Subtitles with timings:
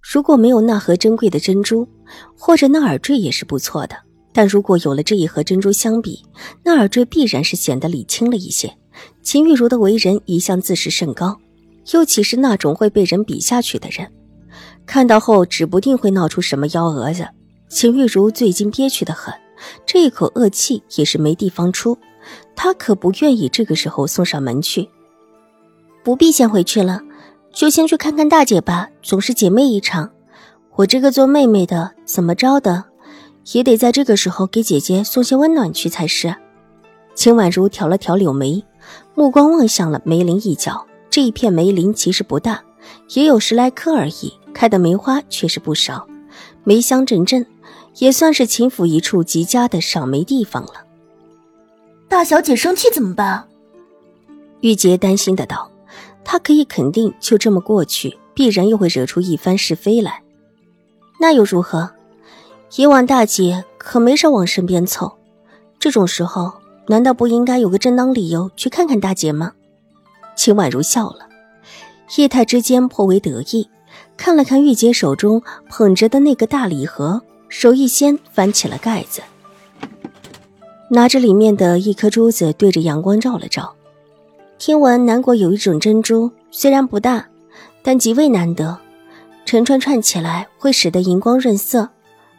[0.00, 1.88] 如果没有那盒珍贵的珍珠。
[2.38, 3.94] 或者那耳坠也是不错的，
[4.32, 6.24] 但如果有了这一盒珍珠相比，
[6.64, 8.74] 那耳坠必然是显得礼轻了一些。
[9.22, 11.36] 秦玉茹的为人一向自视甚高，
[11.92, 14.10] 又岂是那种会被人比下去的人？
[14.86, 17.28] 看到后指不定会闹出什么幺蛾子。
[17.68, 19.34] 秦玉茹最近憋屈的很，
[19.84, 21.98] 这一口恶气也是没地方出，
[22.56, 24.88] 她可不愿意这个时候送上门去。
[26.02, 27.02] 不必先回去了，
[27.58, 30.12] 就先去看看大姐吧，总是姐妹一场。
[30.76, 32.84] 我这个做妹妹的，怎么着的，
[33.52, 36.32] 也得在这个时候给姐姐送些温暖去才是。
[37.16, 38.64] 秦婉如挑了挑柳眉，
[39.16, 40.86] 目光望向了梅林一角。
[41.10, 42.62] 这一片梅林其实不大，
[43.14, 46.06] 也有十来棵而已，开的梅花却是不少，
[46.62, 47.44] 梅香阵阵，
[47.96, 50.74] 也算是秦府一处极佳的赏梅地方了。
[52.08, 53.48] 大小姐生气怎么办？
[54.60, 55.67] 玉洁担心的道
[56.30, 60.22] ：“她可以肯定，就这么过去，必然又会惹出一番是非来。”
[61.18, 61.90] 那又如何？
[62.76, 65.16] 以往大姐可没少往身边凑，
[65.78, 66.52] 这种时候
[66.88, 69.52] 难道不应该有个正当理由去看看大姐吗？
[70.36, 71.26] 秦婉如笑了，
[72.18, 73.70] 意态之间颇为得意，
[74.18, 79.22] 看了看玉洁手中捧着的那个大礼盒，手一掀，翻起了盖子，
[80.90, 83.74] 拿着里面的一颗珠子对着阳光照了照。
[84.58, 87.28] 听闻南国有一种珍珠，虽然不大，
[87.80, 88.76] 但极为难得。
[89.44, 91.88] 成串串起来会使得荧光润色，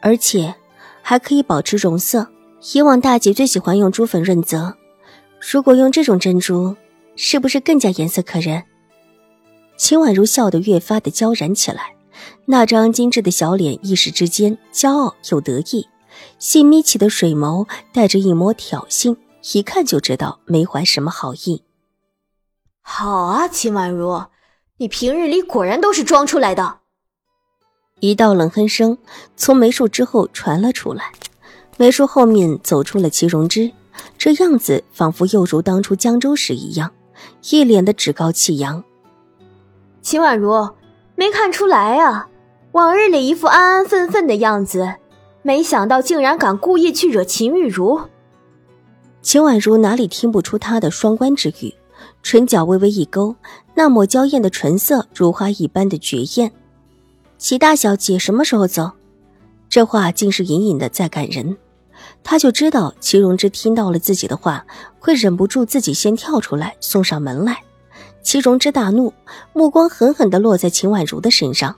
[0.00, 0.54] 而且
[1.02, 2.28] 还可以保持容色。
[2.72, 4.76] 以往大姐最喜欢用珠粉润泽，
[5.40, 6.76] 如果用这种珍珠，
[7.16, 8.62] 是不是更加颜色可人？
[9.76, 11.96] 秦婉如笑得越发的娇然起来，
[12.46, 15.88] 那张精致的小脸一时之间骄傲又得意，
[16.38, 19.16] 细眯起的水眸带着一抹挑衅，
[19.52, 21.63] 一看就知道没怀什么好意。
[22.86, 24.26] 好啊，秦婉如，
[24.76, 26.80] 你平日里果然都是装出来的。
[28.00, 28.98] 一道冷哼声
[29.36, 31.10] 从梅树之后传了出来，
[31.78, 33.72] 梅树后面走出了齐荣之，
[34.18, 36.92] 这样子仿佛又如当初江州时一样，
[37.50, 38.84] 一脸的趾高气扬。
[40.02, 40.70] 秦婉如，
[41.16, 42.28] 没看出来啊，
[42.72, 44.96] 往日里一副安安分分的样子，
[45.40, 47.98] 没想到竟然敢故意去惹秦玉茹。
[49.22, 51.74] 秦婉如哪里听不出他的双关之语，
[52.24, 53.36] 唇角微微一勾，
[53.74, 56.50] 那抹娇艳的唇色如花一般的绝艳。
[57.36, 58.90] 齐大小姐什么时候走？
[59.68, 61.58] 这话竟是隐隐的在感人。
[62.22, 64.64] 他就知道齐荣之听到了自己的话，
[64.98, 67.62] 会忍不住自己先跳出来送上门来。
[68.22, 69.12] 齐荣之大怒，
[69.52, 71.76] 目光狠狠地落在秦婉如的身上。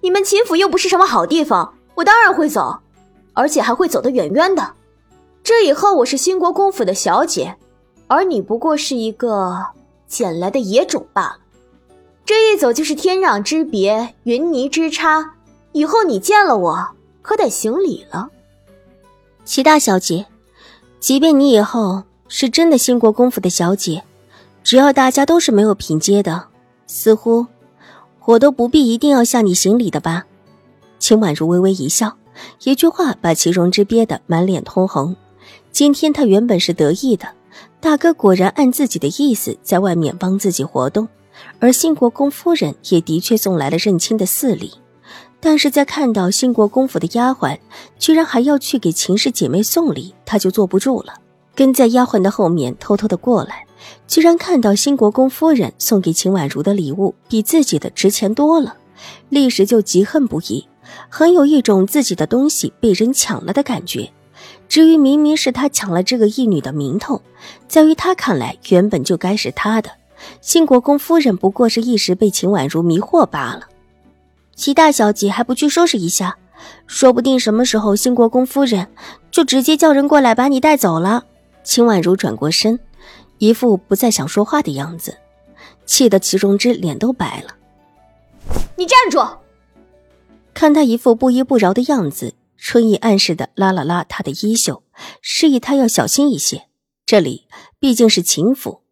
[0.00, 2.76] 你们秦府又不是什么好地方，我当然会走，
[3.34, 4.72] 而且还会走得远远的。
[5.44, 7.56] 这以后我是兴国公府的小姐，
[8.08, 9.66] 而你不过是一个
[10.08, 11.38] 捡来的野种罢了。
[12.24, 15.34] 这一走就是天壤之别，云泥之差。
[15.72, 16.88] 以后你见了我，
[17.22, 18.30] 可得行礼了。
[19.44, 20.26] 齐大小姐，
[20.98, 24.02] 即便你以后是真的兴国公府的小姐，
[24.64, 26.48] 只要大家都是没有品阶的，
[26.86, 27.46] 似乎
[28.24, 30.24] 我都不必一定要向你行礼的吧？
[30.98, 32.16] 秦婉如微微一笑，
[32.64, 35.14] 一句话把齐荣之憋得满脸通红。
[35.70, 37.28] 今天他原本是得意的，
[37.80, 41.08] 大哥果然按自己的意思在外面帮自己活动。
[41.60, 44.72] 而兴国公夫人也的确送来了认亲的四礼，
[45.38, 47.56] 但是在看到兴国公府的丫鬟
[47.96, 51.14] 居然还要去给秦氏姐妹送礼，他就坐不住了，
[51.54, 53.66] 跟在丫鬟的后面偷偷的过来，
[54.08, 58.76] 居然看到兴国公夫人送给秦婉如的礼物比自己的值钱多了，
[59.28, 60.66] 立时就极恨不已，
[61.08, 64.10] 很有一种自己的东西被人抢了的感觉。
[64.68, 67.22] 至于明明是他抢了这个义女的名头，
[67.66, 69.90] 在于他看来原本就该是他的。
[70.40, 73.68] 兴国公夫人不过是一时被秦婉如迷惑罢了，
[74.54, 76.36] 齐大小姐还不去收拾一下？
[76.86, 78.88] 说不定什么时候兴国公夫人
[79.30, 81.24] 就直接叫人过来把你带走了。
[81.62, 82.78] 秦婉如转过身，
[83.38, 85.16] 一副不再想说话的样子，
[85.86, 87.54] 气得齐荣之脸都白了。
[88.76, 89.24] 你站住！
[90.52, 94.82] 看他一副不依不饶的样子，春意暗示的拉了拉他的衣袖，
[95.22, 96.68] 示意他要小心一些。
[97.06, 98.82] 这里毕竟是秦府。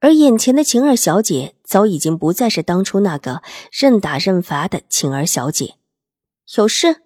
[0.00, 3.42] 而眼前的晴儿小姐早已经不再是当初那个
[3.72, 5.76] 任打任罚的晴儿小姐。
[6.58, 6.96] 有事？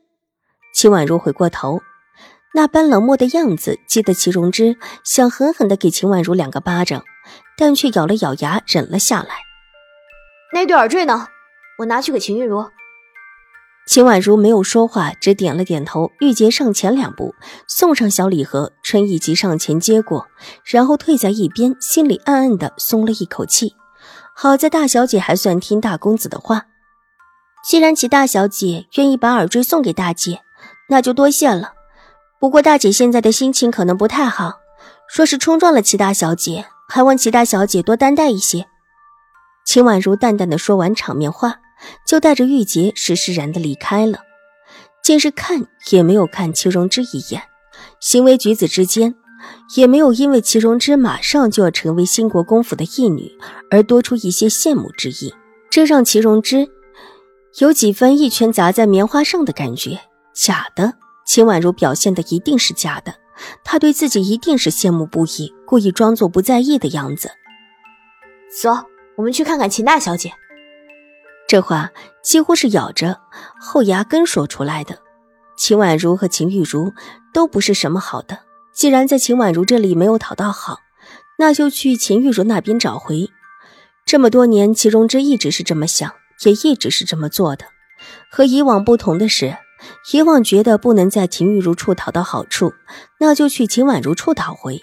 [0.75, 1.81] 秦婉如回过头，
[2.55, 7.05] 那般冷漠的样子，激得齐荣之想狠狠的给秦婉如两个巴掌，
[7.57, 9.37] 但却咬了咬牙忍了下来。
[10.53, 11.29] 那对耳坠呢？
[11.79, 12.69] 我拿去给秦玉茹。
[13.89, 16.13] 秦婉如没有说话，只点了点头。
[16.21, 17.35] 玉洁上前两步，
[17.67, 20.27] 送上小礼盒，春意急上前接过，
[20.63, 23.75] 然后退在一边，心里暗暗的松了一口气。
[24.35, 26.67] 好在大小姐还算听大公子的话，
[27.67, 30.43] 既然齐大小姐愿意把耳坠送给大姐，
[30.91, 31.73] 那就多谢了。
[32.39, 34.59] 不过大姐现在的心情可能不太好，
[35.09, 38.67] 说是冲撞了齐大小姐，还望齐大小姐多担待一些。
[39.65, 41.61] 秦婉如淡淡的说完场面话。
[42.07, 44.21] 就带着玉洁施施然的离开了，
[45.03, 47.43] 竟是看也没有看齐荣之一眼，
[48.01, 49.15] 行为举止之间
[49.77, 53.33] 也没有因为齐荣之马上就要成为新国公府的义女
[53.71, 55.33] 而多出一些羡慕之意，
[55.71, 56.69] 这让齐荣之
[57.59, 60.01] 有几分一拳砸在棉花上的感觉。
[60.35, 60.95] 假的，
[61.27, 63.15] 秦婉如表现的一定是假的，
[63.65, 67.31] 她对自己一定是羡慕不已，故意装作不在意的样子。
[68.63, 68.71] 走，
[69.17, 70.33] 我们去看看秦大小姐。
[71.49, 71.91] 这话
[72.23, 73.21] 几乎是咬着
[73.59, 74.99] 后牙根说出来的。
[75.57, 76.93] 秦婉如和秦玉茹
[77.33, 78.41] 都不是什么好的，
[78.75, 80.81] 既然在秦婉如这里没有讨到好，
[81.39, 83.31] 那就去秦玉茹那边找回。
[84.05, 86.13] 这么多年，齐荣之一直是这么想，
[86.45, 87.65] 也一直是这么做的。
[88.31, 89.57] 和以往不同的是，
[90.13, 92.75] 以往觉得不能在秦玉茹处讨到好处，
[93.19, 94.83] 那就去秦婉如处讨回。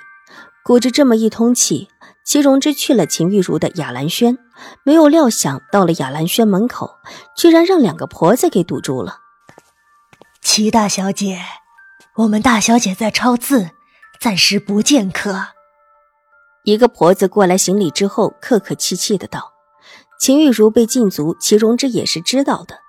[0.65, 1.89] 鼓着这么一通气。
[2.25, 4.39] 齐荣之去了秦玉茹的雅兰轩，
[4.83, 6.95] 没有料想到了雅兰轩门口，
[7.37, 9.19] 居然让两个婆子给堵住了。
[10.41, 11.39] 齐大小姐，
[12.15, 13.69] 我们大小姐在抄字，
[14.19, 15.49] 暂时不见客。
[16.63, 19.53] 一个婆子过来行礼之后，客客气气的道
[20.19, 22.79] ：“秦玉茹被禁足，齐荣之也是知道的，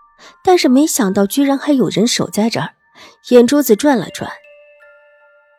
[0.42, 2.70] 但是没想到居然还有人守在这儿。”
[3.28, 4.30] 眼珠子转了转，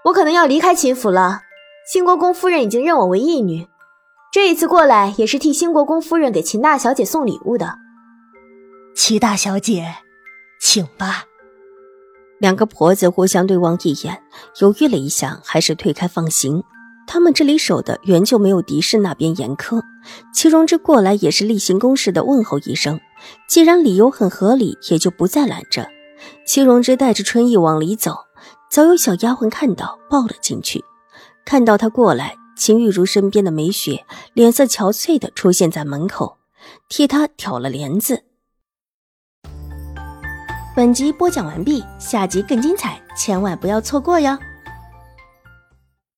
[0.05, 1.41] 我可能要离开秦府了。
[1.88, 3.66] 兴国公夫人已经认我为义女，
[4.30, 7.75] 这一次过来也是替兴国公夫人给秦大小姐送礼物的。
[8.94, 9.95] 齐大小姐，
[10.60, 11.24] 请吧。
[12.39, 14.22] 两个婆子互相对望一眼，
[14.60, 16.62] 犹豫了一下，还是退开放行。
[17.07, 19.81] 他们这里守的原就没有狄氏那边严苛。
[20.34, 23.00] 齐荣之过来也是例行公事的问候一声，
[23.48, 25.88] 既然理由很合理，也就不再拦着。
[26.45, 28.18] 齐荣之带着春意往里走，
[28.69, 30.84] 早有小丫鬟看到，抱了进去。
[31.47, 36.35] 看到他过来，秦玉茹身边的梅雪脸色憔悴的出现在门口，
[36.89, 38.25] 替他挑了帘子。
[40.75, 44.38] 本集播讲完毕，下集更精彩，千万不要错过哟。